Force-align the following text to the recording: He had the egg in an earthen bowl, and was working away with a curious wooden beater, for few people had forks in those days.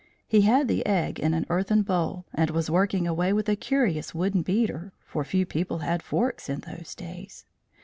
He 0.27 0.41
had 0.41 0.67
the 0.67 0.83
egg 0.87 1.19
in 1.19 1.35
an 1.35 1.45
earthen 1.47 1.83
bowl, 1.83 2.25
and 2.33 2.49
was 2.49 2.71
working 2.71 3.05
away 3.05 3.33
with 3.33 3.47
a 3.47 3.55
curious 3.55 4.15
wooden 4.15 4.41
beater, 4.41 4.93
for 5.05 5.23
few 5.23 5.45
people 5.45 5.77
had 5.85 6.01
forks 6.01 6.49
in 6.49 6.61
those 6.61 6.95
days. 6.95 7.45